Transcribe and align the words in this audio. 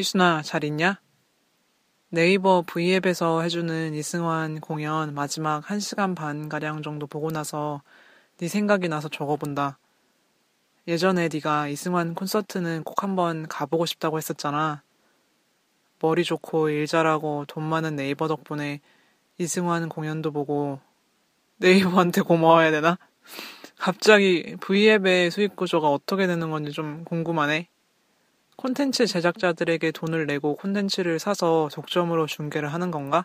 희순아, 0.00 0.40
잘 0.40 0.64
있냐? 0.64 0.98
네이버 2.08 2.62
V앱에서 2.66 3.42
해주는 3.42 3.92
이승환 3.92 4.60
공연 4.60 5.14
마지막 5.14 5.60
1시간 5.70 6.14
반가량 6.14 6.80
정도 6.80 7.06
보고 7.06 7.30
나서 7.30 7.82
네 8.38 8.48
생각이 8.48 8.88
나서 8.88 9.10
적어본다. 9.10 9.78
예전에 10.88 11.28
네가 11.30 11.68
이승환 11.68 12.14
콘서트는 12.14 12.82
꼭 12.82 13.02
한번 13.02 13.46
가보고 13.46 13.84
싶다고 13.84 14.16
했었잖아. 14.16 14.82
머리 16.00 16.24
좋고 16.24 16.70
일 16.70 16.86
잘하고 16.86 17.44
돈 17.46 17.64
많은 17.64 17.94
네이버 17.94 18.26
덕분에 18.26 18.80
이승환 19.36 19.90
공연도 19.90 20.30
보고 20.32 20.80
네이버한테 21.58 22.22
고마워야 22.22 22.70
되나? 22.70 22.96
갑자기 23.76 24.56
V앱의 24.60 25.30
수익 25.30 25.56
구조가 25.56 25.90
어떻게 25.90 26.26
되는 26.26 26.50
건지 26.50 26.72
좀 26.72 27.04
궁금하네. 27.04 27.68
콘텐츠 28.60 29.06
제작자들에게 29.06 29.90
돈을 29.90 30.26
내고 30.26 30.54
콘텐츠를 30.54 31.18
사서 31.18 31.70
독점으로 31.72 32.26
중계를 32.26 32.70
하는 32.70 32.90
건가? 32.90 33.24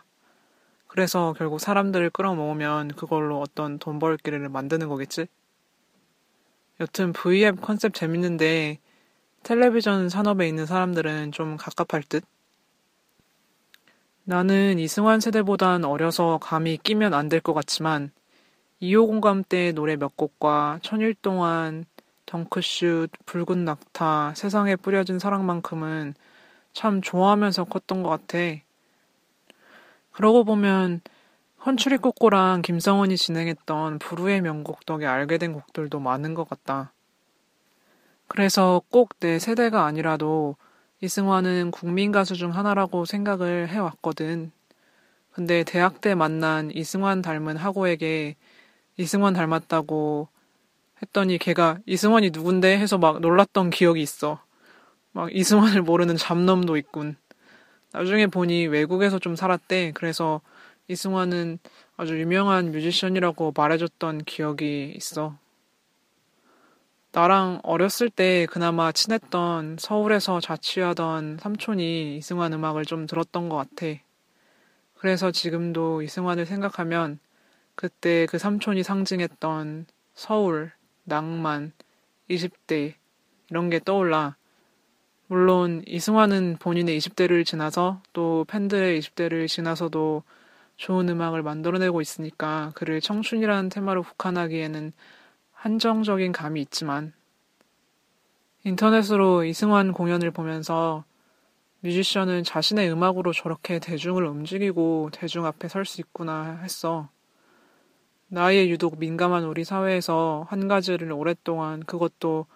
그래서 0.86 1.34
결국 1.36 1.60
사람들을 1.60 2.08
끌어모으면 2.08 2.88
그걸로 2.92 3.40
어떤 3.42 3.78
돈 3.78 3.98
벌 3.98 4.16
길을 4.16 4.48
만드는 4.48 4.88
거겠지? 4.88 5.26
여튼 6.80 7.12
V앱 7.12 7.60
컨셉 7.60 7.92
재밌는데 7.92 8.78
텔레비전 9.42 10.08
산업에 10.08 10.48
있는 10.48 10.64
사람들은 10.64 11.32
좀 11.32 11.58
갑갑할 11.58 12.02
듯? 12.08 12.24
나는 14.24 14.78
이승환 14.78 15.20
세대보단 15.20 15.84
어려서 15.84 16.38
감히 16.40 16.78
끼면 16.78 17.12
안 17.12 17.28
될 17.28 17.42
것 17.42 17.52
같지만 17.52 18.10
2호 18.80 19.06
공감 19.06 19.44
때 19.44 19.72
노래 19.72 19.96
몇 19.96 20.16
곡과 20.16 20.78
천일 20.82 21.12
동안 21.12 21.84
덩크슛, 22.26 23.10
붉은 23.24 23.64
낙타, 23.64 24.34
세상에 24.36 24.76
뿌려진 24.76 25.18
사랑만큼은 25.18 26.14
참 26.72 27.00
좋아하면서 27.00 27.64
컸던 27.64 28.02
것 28.02 28.10
같아. 28.10 28.38
그러고 30.12 30.44
보면 30.44 31.00
헌추리 31.64 31.98
꼬꼬랑 31.98 32.62
김성원이 32.62 33.16
진행했던 33.16 33.98
부르의 33.98 34.40
명곡 34.40 34.86
덕에 34.86 35.06
알게 35.06 35.38
된 35.38 35.52
곡들도 35.52 35.98
많은 36.00 36.34
것 36.34 36.48
같다. 36.48 36.92
그래서 38.28 38.82
꼭 38.90 39.18
내 39.20 39.38
세대가 39.38 39.84
아니라도 39.86 40.56
이승환은 41.00 41.70
국민 41.70 42.12
가수 42.12 42.34
중 42.34 42.54
하나라고 42.54 43.04
생각을 43.04 43.68
해왔거든. 43.68 44.52
근데 45.32 45.64
대학 45.64 46.00
때 46.00 46.14
만난 46.14 46.70
이승환 46.70 47.22
닮은 47.22 47.56
하고에게 47.56 48.36
이승환 48.96 49.34
닮았다고 49.34 50.28
했더니 51.02 51.38
걔가 51.38 51.78
이승환이 51.86 52.30
누군데 52.30 52.78
해서 52.78 52.98
막 52.98 53.20
놀랐던 53.20 53.70
기억이 53.70 54.00
있어. 54.00 54.40
막 55.12 55.34
이승환을 55.34 55.82
모르는 55.82 56.16
잡놈도 56.16 56.76
있군. 56.76 57.16
나중에 57.92 58.26
보니 58.26 58.66
외국에서 58.66 59.18
좀 59.18 59.36
살았대. 59.36 59.92
그래서 59.94 60.40
이승환은 60.88 61.58
아주 61.96 62.18
유명한 62.20 62.70
뮤지션이라고 62.72 63.52
말해줬던 63.56 64.24
기억이 64.24 64.92
있어. 64.96 65.38
나랑 67.12 67.60
어렸을 67.62 68.10
때 68.10 68.46
그나마 68.50 68.92
친했던 68.92 69.76
서울에서 69.80 70.40
자취하던 70.40 71.38
삼촌이 71.40 72.18
이승환 72.18 72.52
음악을 72.52 72.84
좀 72.84 73.06
들었던 73.06 73.48
것 73.48 73.56
같아. 73.56 73.98
그래서 74.94 75.30
지금도 75.30 76.02
이승환을 76.02 76.44
생각하면 76.44 77.18
그때 77.74 78.26
그 78.26 78.36
삼촌이 78.38 78.82
상징했던 78.82 79.86
서울, 80.14 80.72
낭만, 81.06 81.72
20대 82.28 82.94
이런 83.50 83.70
게 83.70 83.80
떠올라. 83.80 84.36
물론 85.28 85.82
이승환은 85.86 86.58
본인의 86.60 86.98
20대를 86.98 87.44
지나서 87.44 88.02
또 88.12 88.44
팬들의 88.48 89.00
20대를 89.00 89.48
지나서도 89.48 90.22
좋은 90.76 91.08
음악을 91.08 91.42
만들어내고 91.42 92.00
있으니까 92.00 92.72
그를 92.74 93.00
청춘이라는 93.00 93.70
테마로 93.70 94.02
국한하기에는 94.02 94.92
한정적인 95.52 96.32
감이 96.32 96.60
있지만 96.62 97.12
인터넷으로 98.64 99.44
이승환 99.44 99.92
공연을 99.92 100.30
보면서 100.32 101.04
뮤지션은 101.80 102.44
자신의 102.44 102.90
음악으로 102.90 103.32
저렇게 103.32 103.78
대중을 103.78 104.24
움직이고 104.24 105.10
대중 105.12 105.46
앞에 105.46 105.68
설 105.68 105.84
수 105.84 106.00
있구나 106.00 106.60
했어. 106.62 107.08
나이에 108.28 108.68
유독 108.68 108.98
민감한 108.98 109.44
우리 109.44 109.62
사회에서 109.62 110.46
한 110.48 110.66
가지를 110.66 111.12
오랫동안 111.12 111.84
그것도 111.84 112.46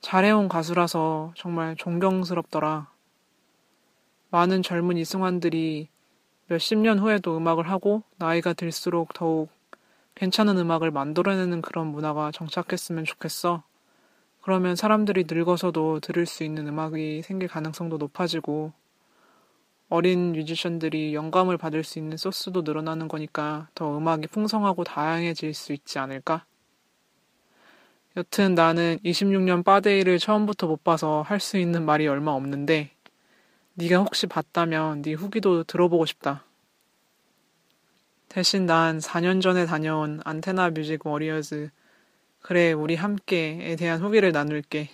잘해온 0.00 0.48
가수라서 0.48 1.32
정말 1.36 1.76
존경스럽더라. 1.76 2.90
많은 4.30 4.62
젊은 4.62 4.96
이승환들이 4.96 5.88
몇십 6.48 6.78
년 6.78 6.98
후에도 6.98 7.36
음악을 7.36 7.70
하고 7.70 8.02
나이가 8.16 8.52
들수록 8.52 9.12
더욱 9.14 9.50
괜찮은 10.16 10.58
음악을 10.58 10.90
만들어내는 10.90 11.62
그런 11.62 11.86
문화가 11.86 12.32
정착했으면 12.32 13.04
좋겠어. 13.04 13.62
그러면 14.42 14.74
사람들이 14.74 15.26
늙어서도 15.28 16.00
들을 16.00 16.26
수 16.26 16.42
있는 16.42 16.66
음악이 16.66 17.22
생길 17.22 17.46
가능성도 17.46 17.98
높아지고 17.98 18.72
어린 19.90 20.32
뮤지션들이 20.32 21.14
영감을 21.14 21.58
받을 21.58 21.84
수 21.84 21.98
있는 21.98 22.16
소스도 22.16 22.62
늘어나는 22.62 23.08
거니까 23.08 23.68
더 23.74 23.98
음악이 23.98 24.28
풍성하고 24.28 24.84
다양해질 24.84 25.52
수 25.52 25.72
있지 25.74 25.98
않을까? 25.98 26.44
여튼 28.16 28.54
나는 28.54 28.98
26년 29.04 29.62
빠데이를 29.62 30.18
처음부터 30.18 30.66
못 30.68 30.82
봐서 30.84 31.22
할 31.26 31.40
수 31.40 31.58
있는 31.58 31.84
말이 31.84 32.06
얼마 32.08 32.32
없는데 32.32 32.90
네가 33.74 33.98
혹시 33.98 34.26
봤다면 34.26 35.02
네 35.02 35.14
후기도 35.14 35.64
들어보고 35.64 36.06
싶다. 36.06 36.44
대신 38.28 38.64
난 38.66 38.98
4년 39.00 39.40
전에 39.42 39.66
다녀온 39.66 40.20
안테나 40.24 40.70
뮤직 40.70 41.06
Warriors 41.06 41.70
그래 42.40 42.72
우리 42.72 42.96
함께에 42.96 43.76
대한 43.76 44.00
후기를 44.02 44.32
나눌게. 44.32 44.90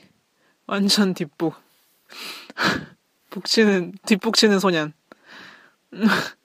완전 0.66 1.14
뒷북. 1.14 1.54
북치는 3.36 3.92
뒷북치는 4.06 4.58
소년. 4.60 4.94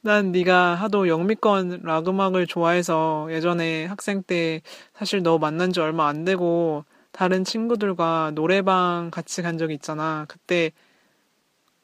난 0.00 0.32
네가 0.32 0.74
하도 0.76 1.08
영미권 1.08 1.82
락 1.82 2.08
음악을 2.08 2.46
좋아해서 2.46 3.28
예전에 3.30 3.84
학생 3.84 4.22
때 4.22 4.62
사실 4.94 5.22
너 5.22 5.36
만난 5.36 5.74
지 5.74 5.80
얼마 5.80 6.08
안 6.08 6.24
되고 6.24 6.86
다른 7.12 7.44
친구들과 7.44 8.32
노래방 8.34 9.10
같이 9.12 9.42
간 9.42 9.58
적이 9.58 9.74
있잖아. 9.74 10.24
그때 10.26 10.72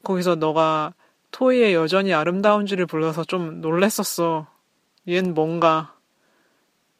거기서 0.03 0.37
너가 0.37 0.95
토이의 1.31 1.75
여전히 1.75 2.15
아름다운지를 2.15 2.87
불러서 2.87 3.25
좀 3.25 3.61
놀랬었어. 3.61 4.47
얜 5.09 5.33
뭔가. 5.33 5.95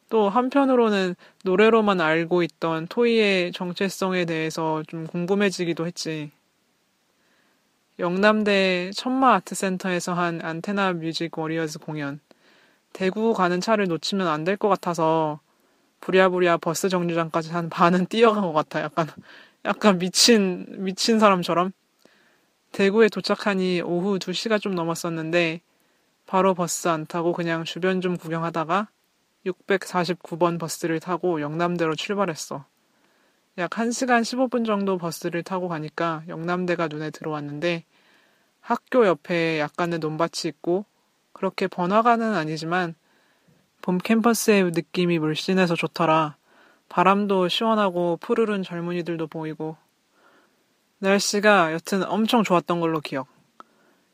또 0.09 0.29
한편으로는 0.29 1.15
노래로만 1.45 1.99
알고 1.99 2.43
있던 2.43 2.85
토이의 2.87 3.53
정체성에 3.53 4.25
대해서 4.25 4.83
좀 4.87 5.07
궁금해지기도 5.07 5.87
했지. 5.87 6.31
영남대 8.01 8.91
천마 8.95 9.35
아트센터에서 9.35 10.13
한 10.13 10.41
안테나 10.43 10.93
뮤직 10.93 11.37
Warriors 11.37 11.79
공연. 11.79 12.19
대구 12.93 13.33
가는 13.33 13.61
차를 13.61 13.87
놓치면 13.87 14.27
안 14.27 14.43
될 14.45 14.57
것 14.57 14.69
같아서 14.69 15.39
부랴부랴 16.01 16.57
버스 16.57 16.89
정류장까지 16.89 17.51
한 17.51 17.69
반은 17.69 18.07
뛰어간 18.11 18.43
것 18.43 18.53
같아. 18.53 18.81
약간, 18.81 19.07
약간 19.65 19.99
미친, 19.99 20.65
미친 20.83 21.19
사람처럼. 21.19 21.71
대구에 22.73 23.09
도착하니 23.09 23.81
오후 23.81 24.19
2시가 24.19 24.57
좀 24.59 24.75
넘었었는데 24.75 25.61
바로 26.27 26.53
버스 26.55 26.87
안 26.89 27.05
타고 27.07 27.33
그냥 27.33 27.63
주변 27.65 28.01
좀 28.01 28.17
구경하다가 28.17 28.89
649번 29.45 30.59
버스를 30.59 30.99
타고 30.99 31.41
영남대로 31.41 31.95
출발했어. 31.95 32.65
약 33.57 33.71
1시간 33.71 34.21
15분 34.21 34.65
정도 34.65 34.97
버스를 34.97 35.43
타고 35.43 35.67
가니까 35.67 36.23
영남대가 36.29 36.87
눈에 36.87 37.09
들어왔는데 37.09 37.83
학교 38.61 39.05
옆에 39.05 39.59
약간의 39.59 39.99
논밭이 39.99 40.45
있고 40.45 40.85
그렇게 41.33 41.67
번화가는 41.67 42.33
아니지만 42.33 42.95
봄 43.81 43.97
캠퍼스의 43.97 44.71
느낌이 44.71 45.19
물씬해서 45.19 45.75
좋더라. 45.75 46.37
바람도 46.87 47.47
시원하고 47.47 48.17
푸르른 48.21 48.63
젊은이들도 48.63 49.27
보이고 49.27 49.75
날씨가 50.99 51.73
여튼 51.73 52.03
엄청 52.03 52.43
좋았던 52.43 52.79
걸로 52.79 53.01
기억. 53.01 53.27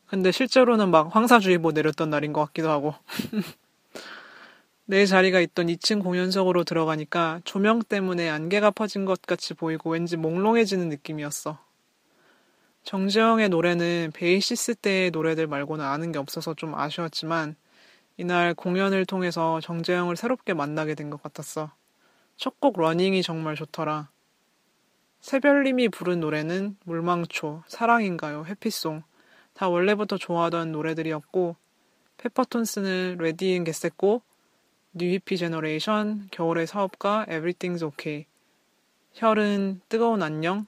근데 0.06 0.32
실제로는 0.32 0.90
막 0.90 1.14
황사주의보 1.14 1.72
내렸던 1.72 2.08
날인 2.08 2.32
것 2.32 2.44
같기도 2.46 2.70
하고. 2.70 2.94
내 4.90 5.04
자리가 5.04 5.40
있던 5.40 5.66
2층 5.66 6.02
공연석으로 6.02 6.64
들어가니까 6.64 7.42
조명 7.44 7.80
때문에 7.82 8.30
안개가 8.30 8.70
퍼진 8.70 9.04
것 9.04 9.20
같이 9.20 9.52
보이고 9.52 9.90
왠지 9.90 10.16
몽롱해지는 10.16 10.88
느낌이었어. 10.88 11.58
정재형의 12.84 13.50
노래는 13.50 14.12
베이시스 14.14 14.76
때의 14.76 15.10
노래들 15.10 15.46
말고는 15.46 15.84
아는 15.84 16.10
게 16.10 16.18
없어서 16.18 16.54
좀 16.54 16.74
아쉬웠지만 16.74 17.54
이날 18.16 18.54
공연을 18.54 19.04
통해서 19.04 19.60
정재형을 19.60 20.16
새롭게 20.16 20.54
만나게 20.54 20.94
된 20.94 21.10
것 21.10 21.22
같았어. 21.22 21.70
첫 22.38 22.58
곡 22.58 22.80
Running이 22.80 23.22
정말 23.22 23.56
좋더라. 23.56 24.08
새별님이 25.20 25.90
부른 25.90 26.20
노래는 26.20 26.78
물망초, 26.84 27.62
사랑인가요, 27.66 28.46
Happy 28.46 28.77
Song 28.77 29.02
다 29.52 29.68
원래부터 29.68 30.16
좋아하던 30.16 30.72
노래들이었고 30.72 31.56
페퍼톤스는 32.16 33.18
Ready 33.20 33.64
Get 33.64 33.86
Set 33.86 34.07
Go 34.07 34.22
New 34.98 35.11
Hippie 35.11 35.36
Generation, 35.36 36.28
겨울의 36.32 36.66
사업가, 36.66 37.24
Everything's 37.28 37.82
Okay 37.84 38.26
희열은 39.14 39.80
뜨거운 39.88 40.22
안녕 40.22 40.66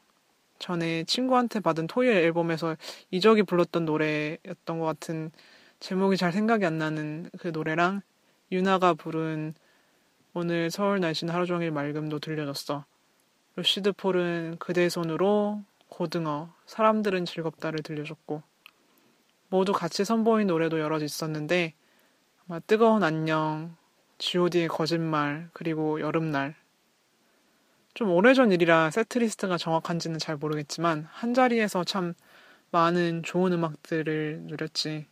전에 0.61 1.05
친구한테 1.05 1.59
받은 1.59 1.89
토이 1.89 2.19
앨범에서 2.19 2.77
이적이 3.11 3.43
불렀던 3.43 3.85
노래였던 3.85 4.79
것 4.79 4.85
같은 4.85 5.33
제목이 5.81 6.17
잘 6.17 6.33
생각이 6.33 6.65
안 6.65 6.79
나는 6.79 7.29
그 7.39 7.49
노래랑 7.49 8.03
유나가 8.53 8.95
부른 8.95 9.55
오늘 10.33 10.71
서울 10.71 11.01
날씨는 11.01 11.35
하루 11.35 11.47
종일 11.47 11.73
맑음도 11.73 12.21
들려줬어. 12.21 12.85
루시드 13.57 13.93
폴은 13.93 14.57
그대 14.61 14.89
손으로 14.89 15.65
고등어, 15.89 16.53
사람들은 16.67 17.25
즐겁다를 17.25 17.83
들려줬고 17.83 18.43
모두 19.49 19.73
같이 19.73 20.05
선보인 20.05 20.47
노래도 20.47 20.79
여럿 20.79 21.03
있었는데 21.03 21.75
아마 22.47 22.61
뜨거운 22.61 23.03
안녕, 23.03 23.77
G.O.D의 24.21 24.69
거짓말, 24.69 25.49
그리고 25.55 25.99
여름날 25.99 26.55
좀 27.95 28.11
오래전 28.11 28.53
일이라 28.53 28.91
세트리스트가 28.91 29.57
정확한지는 29.57 30.19
잘 30.19 30.37
모르겠지만 30.37 31.09
한 31.11 31.33
자리에서 31.35 31.85
참 31.85 32.13
많은 32.71 33.23
좋은 33.23 33.53
음악들을 33.53 34.43
누렸지. 34.43 35.07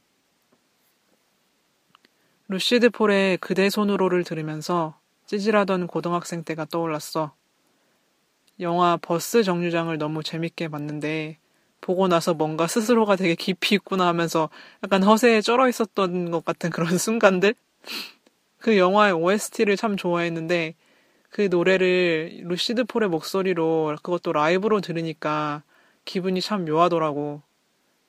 루시드 2.49 2.91
폴의 2.91 3.39
그대 3.39 3.71
손으로를 3.71 4.25
들으면서 4.25 4.99
찌질하던 5.27 5.87
고등학생 5.87 6.45
때가 6.45 6.67
떠올랐어. 6.67 7.35
영화 8.61 8.99
버스 8.99 9.43
정류장을 9.43 9.97
너무 9.99 10.23
재밌게 10.23 10.69
봤는데 10.69 11.39
보고 11.81 12.09
나서 12.09 12.35
뭔가 12.35 12.67
스스로가 12.67 13.17
되게 13.17 13.35
깊이 13.35 13.77
있구나 13.77 14.07
하면서 14.07 14.51
약간 14.85 15.03
허세에 15.03 15.41
쩔어 15.41 15.69
있었던 15.69 16.31
것 16.31 16.45
같은 16.45 16.69
그런 16.71 16.89
순간들? 16.99 17.55
그 18.59 18.77
영화의 18.77 19.13
OST를 19.13 19.77
참 19.77 19.97
좋아했는데 19.97 20.75
그 21.31 21.49
노래를 21.51 22.43
루시드 22.45 22.85
폴의 22.85 23.09
목소리로 23.09 23.97
그것도 24.03 24.33
라이브로 24.33 24.81
들으니까 24.81 25.63
기분이 26.05 26.41
참 26.41 26.65
묘하더라고. 26.65 27.43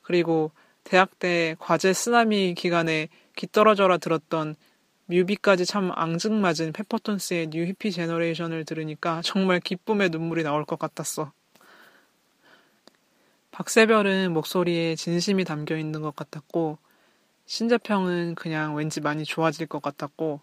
그리고 0.02 0.52
대학 0.84 1.20
때 1.20 1.56
과제 1.60 1.94
쓰나미 1.94 2.56
기간에 2.56 3.10
귀 3.36 3.48
떨어져라 3.48 3.98
들었던 3.98 4.56
뮤비까지 5.06 5.66
참 5.66 5.92
앙증맞은 5.94 6.72
페퍼톤스의 6.74 7.50
New 7.50 7.66
Hippie 7.66 7.92
Generation을 7.92 8.64
들으니까 8.66 9.22
정말 9.24 9.60
기쁨의 9.60 10.10
눈물이 10.10 10.44
나올 10.44 10.66
것 10.66 10.80
같았어. 10.80 11.32
박세별은 13.52 14.32
목소리에 14.32 14.96
진심이 14.96 15.44
담겨 15.44 15.78
있는 15.78 16.02
것 16.02 16.16
같았고, 16.16 16.78
신재평은 17.50 18.36
그냥 18.36 18.76
왠지 18.76 19.02
많이 19.02 19.24
좋아질 19.26 19.66
것 19.66 19.82
같았고, 19.82 20.40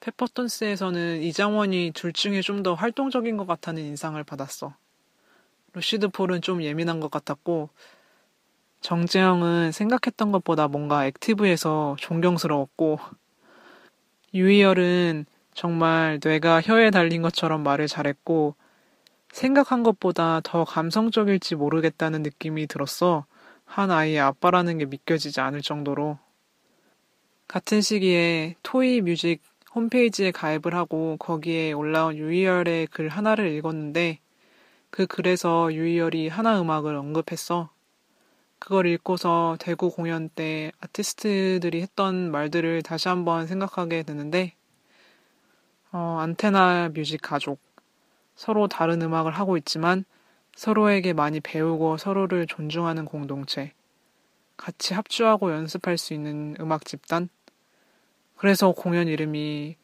페퍼톤스에서는 0.00 1.22
이장원이 1.22 1.92
둘 1.94 2.12
중에 2.12 2.40
좀 2.42 2.64
더 2.64 2.74
활동적인 2.74 3.36
것 3.36 3.46
같다는 3.46 3.84
인상을 3.84 4.22
받았어. 4.24 4.74
루시드 5.74 6.08
폴은 6.08 6.42
좀 6.42 6.64
예민한 6.64 6.98
것 6.98 7.12
같았고, 7.12 7.70
정재영은 8.80 9.70
생각했던 9.70 10.32
것보다 10.32 10.66
뭔가 10.66 11.06
액티브해서 11.06 11.94
존경스러웠고, 12.00 12.98
유희열은 14.34 15.26
정말 15.54 16.18
뇌가 16.22 16.60
혀에 16.60 16.90
달린 16.90 17.22
것처럼 17.22 17.62
말을 17.62 17.86
잘했고, 17.86 18.56
생각한 19.30 19.84
것보다 19.84 20.40
더 20.42 20.64
감성적일지 20.64 21.54
모르겠다는 21.54 22.24
느낌이 22.24 22.66
들었어. 22.66 23.26
한 23.66 23.90
아이의 23.90 24.20
아빠라는 24.20 24.78
게 24.78 24.86
믿겨지지 24.86 25.40
않을 25.40 25.60
정도로. 25.60 26.18
같은 27.46 27.82
시기에 27.82 28.56
토이 28.62 29.02
뮤직 29.02 29.42
홈페이지에 29.74 30.30
가입을 30.30 30.74
하고 30.74 31.16
거기에 31.18 31.72
올라온 31.72 32.16
유희열의 32.16 32.86
글 32.86 33.10
하나를 33.10 33.52
읽었는데 33.52 34.20
그 34.90 35.06
글에서 35.06 35.74
유희열이 35.74 36.28
하나 36.28 36.58
음악을 36.58 36.94
언급했어. 36.94 37.68
그걸 38.58 38.86
읽고서 38.86 39.56
대구 39.60 39.90
공연 39.90 40.30
때 40.30 40.72
아티스트들이 40.80 41.82
했던 41.82 42.30
말들을 42.30 42.82
다시 42.82 43.08
한번 43.08 43.46
생각하게 43.46 44.02
되는데, 44.02 44.54
어, 45.92 46.18
안테나 46.20 46.90
뮤직 46.94 47.20
가족. 47.20 47.60
서로 48.34 48.68
다른 48.68 49.02
음악을 49.02 49.32
하고 49.32 49.56
있지만 49.56 50.04
서로에게 50.56 51.12
많이 51.12 51.38
배우고 51.38 51.98
서로를 51.98 52.46
존중하는 52.46 53.04
공동체. 53.04 53.72
같이 54.56 54.94
합주하고 54.94 55.52
연습할 55.52 55.98
수 55.98 56.14
있는 56.14 56.56
음악 56.58 56.86
집단. 56.86 57.28
그래서 58.36 58.72
공연 58.72 59.06
이름이 59.06 59.76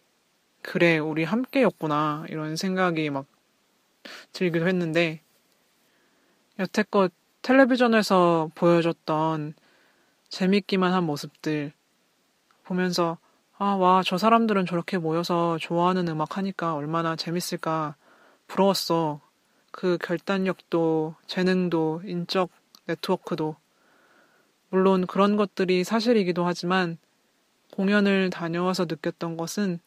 그래, 0.63 0.99
우리 0.99 1.25
함께였구나. 1.25 2.25
이런 2.31 2.57
생각이 2.57 3.11
막 3.11 3.27
들기도 4.33 4.67
했는데, 4.67 5.21
여태껏 6.59 7.13
텔레비전에서 7.43 8.51
보여줬던 8.55 9.55
재밌기만 10.29 10.93
한 10.93 11.05
모습들 11.05 11.73
보면서 12.65 13.19
아, 13.59 13.75
와, 13.75 14.03
저 14.05 14.17
사람들은 14.17 14.67
저렇게 14.67 14.97
모여서 14.99 15.59
좋아하는 15.59 16.09
음악 16.09 16.37
하니까 16.37 16.75
얼마나 16.75 17.15
재밌을까 17.15 17.97
부러웠어. 18.47 19.21
그 19.73 19.99
결단력도, 20.01 21.17
재능도, 21.27 22.03
인적 22.05 22.51
네트워크도. 22.87 23.57
물론 24.69 25.07
그런 25.07 25.37
것들이 25.37 25.83
사실이기도 25.83 26.47
하지만 26.47 26.99
공연을 27.73 28.31
다녀와서 28.31 28.85
느꼈던 28.85 29.37
것은 29.37 29.81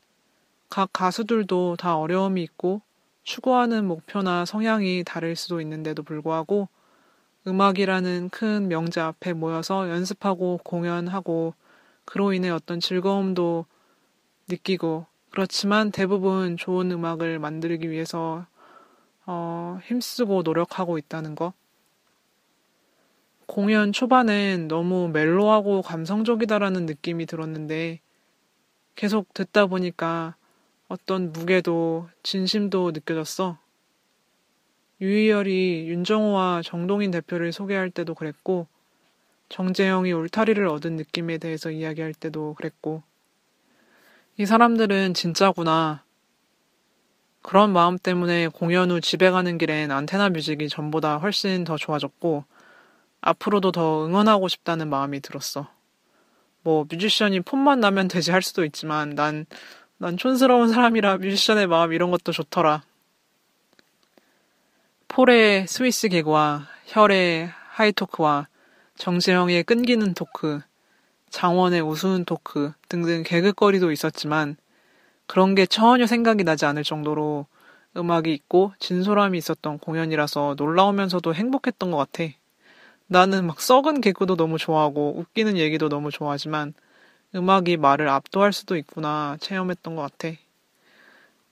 각 0.69 0.89
가수들도 0.91 1.77
다 1.77 1.97
어려움이 1.97 2.41
있고 2.43 2.81
추구하는 3.23 3.85
목표나 3.85 4.45
성향이 4.45 5.03
다를 5.05 5.35
수도 5.35 5.61
있는데도 5.61 6.03
불구하고 6.03 6.67
음악이라는 7.47 8.29
큰 8.29 8.67
명제 8.67 8.99
앞에 9.01 9.33
모여서 9.33 9.89
연습하고 9.89 10.59
공연하고 10.63 11.53
그로 12.05 12.33
인해 12.33 12.49
어떤 12.49 12.79
즐거움도 12.79 13.65
느끼고 14.47 15.05
그렇지만 15.29 15.91
대부분 15.91 16.57
좋은 16.57 16.91
음악을 16.91 17.39
만들기 17.39 17.89
위해서 17.89 18.45
어, 19.25 19.79
힘쓰고 19.83 20.43
노력하고 20.43 20.97
있다는 20.97 21.35
거. 21.35 21.53
공연 23.47 23.91
초반엔 23.91 24.67
너무 24.67 25.09
멜로하고 25.09 25.81
감성적이다라는 25.81 26.85
느낌이 26.85 27.25
들었는데 27.25 27.99
계속 28.95 29.33
듣다 29.33 29.65
보니까 29.65 30.35
어떤 30.87 31.31
무게도 31.31 32.09
진심도 32.23 32.91
느껴졌어. 32.91 33.57
유희열이 35.01 35.87
윤정호와 35.89 36.61
정동인 36.63 37.11
대표를 37.11 37.51
소개할 37.51 37.89
때도 37.89 38.13
그랬고, 38.13 38.67
정재영이 39.49 40.13
울타리를 40.13 40.65
얻은 40.65 40.95
느낌에 40.95 41.37
대해서 41.37 41.69
이야기할 41.69 42.13
때도 42.13 42.53
그랬고, 42.53 43.03
이 44.37 44.45
사람들은 44.45 45.13
진짜구나. 45.13 46.04
그런 47.45 47.73
마음 47.73 47.99
때문에 47.99 48.47
공연 48.47 48.89
후 48.89 48.99
집에 48.99 49.29
가는 49.29 49.59
길엔 49.59 49.91
안테나 49.91 50.29
뮤직이 50.29 50.67
전보다 50.67 51.17
훨씬 51.17 51.63
더 51.63 51.77
좋아졌고, 51.77 52.43
앞으로도 53.21 53.71
더 53.71 54.07
응원하고 54.07 54.47
싶다는 54.47 54.89
마음이 54.89 55.19
들었어. 55.19 55.67
뭐, 56.63 56.87
뮤지션이 56.89 57.41
폼만 57.41 57.79
나면 57.79 58.07
되지 58.07 58.31
할 58.31 58.41
수도 58.41 58.65
있지만, 58.65 59.11
난, 59.11 59.45
난 59.99 60.17
촌스러운 60.17 60.69
사람이라 60.69 61.19
뮤지션의 61.19 61.67
마음 61.67 61.93
이런 61.93 62.09
것도 62.09 62.31
좋더라. 62.31 62.81
폴의 65.07 65.67
스위스 65.67 66.07
개그와 66.07 66.65
희열의 66.87 67.51
하이토크와 67.73 68.47
정재형의 68.97 69.65
끊기는 69.65 70.15
토크, 70.15 70.61
장원의 71.29 71.81
우스운 71.81 72.25
토크 72.25 72.71
등등 72.89 73.21
개그거리도 73.21 73.91
있었지만 73.91 74.57
그런 75.27 75.55
게 75.55 75.65
전혀 75.65 76.07
생각이 76.07 76.43
나지 76.43 76.65
않을 76.65 76.83
정도로 76.83 77.47
음악이 77.97 78.33
있고 78.33 78.73
진솔함이 78.79 79.37
있었던 79.37 79.79
공연이라서 79.79 80.55
놀라우면서도 80.57 81.33
행복했던 81.33 81.91
것 81.91 81.97
같아. 81.97 82.29
나는 83.07 83.45
막 83.47 83.61
썩은 83.61 84.01
개그도 84.01 84.35
너무 84.35 84.57
좋아하고 84.57 85.17
웃기는 85.19 85.57
얘기도 85.57 85.89
너무 85.89 86.11
좋아하지만 86.11 86.73
음악이 87.35 87.77
말을 87.77 88.09
압도할 88.09 88.53
수도 88.53 88.77
있구나 88.77 89.37
체험했던 89.41 89.95
것 89.95 90.01
같아. 90.03 90.35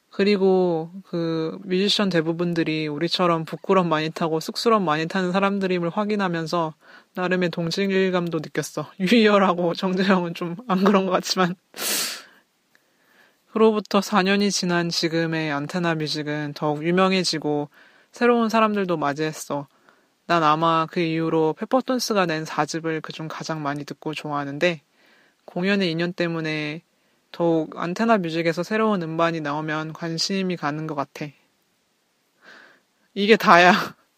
그리고 0.09 0.91
그 1.07 1.57
뮤지션 1.63 2.09
대부분들이 2.09 2.87
우리처럼 2.87 3.45
부끄럼 3.45 3.89
많이 3.89 4.11
타고 4.11 4.39
쑥스럼 4.39 4.85
많이 4.85 5.07
타는 5.07 5.31
사람들임을 5.31 5.89
확인하면서 5.89 6.73
나름의 7.15 7.49
동질감도 7.49 8.39
느꼈어. 8.39 8.91
유희열하고 8.99 9.73
정재영은 9.73 10.35
좀 10.35 10.55
안 10.67 10.83
그런 10.83 11.05
것 11.05 11.11
같지만. 11.13 11.55
그로부터 13.53 14.01
4년이 14.01 14.50
지난 14.50 14.89
지금의 14.89 15.51
안테나 15.51 15.93
뮤직은 15.93 16.53
더욱 16.55 16.83
유명해지고 16.83 17.69
새로운 18.12 18.50
사람들도 18.50 18.98
맞이했어. 18.98 19.67
난 20.25 20.41
아마 20.41 20.88
그 20.89 21.00
이후로 21.00 21.53
페퍼톤스가 21.60 22.25
낸 22.25 22.45
4집을 22.45 23.03
그중 23.03 23.27
가장 23.27 23.62
많이 23.62 23.86
듣고 23.86 24.15
좋아하는데 24.15 24.81
공연의 25.45 25.91
인연 25.91 26.13
때문에 26.13 26.81
더욱 27.31 27.77
안테나 27.77 28.17
뮤직에서 28.17 28.63
새로운 28.63 29.03
음반이 29.03 29.39
나오면 29.41 29.93
관심이 29.93 30.55
가는 30.55 30.88
것 30.88 30.95
같아. 30.95 31.27
이게 33.13 33.38
다야. 33.38 33.72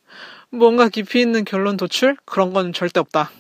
뭔가 0.50 0.88
깊이 0.88 1.20
있는 1.20 1.44
결론 1.44 1.76
도출? 1.76 2.16
그런 2.24 2.54
건 2.54 2.72
절대 2.72 3.02
없다. 3.02 3.32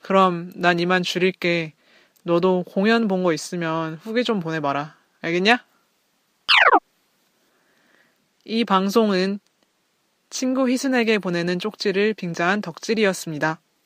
그럼 0.00 0.50
난 0.56 0.80
이만 0.80 1.04
줄일게. 1.04 1.74
너도 2.22 2.64
공연 2.66 3.08
본 3.08 3.22
거 3.22 3.32
있으면 3.32 3.94
후기 4.02 4.24
좀 4.24 4.40
보내봐라. 4.40 4.96
알겠냐? 5.20 5.64
이 8.44 8.64
방송은 8.64 9.38
친구 10.30 10.68
희순에게 10.68 11.18
보내는 11.18 11.58
쪽지를 11.58 12.14
빙자한 12.14 12.60
덕질이었습니다. 12.60 13.60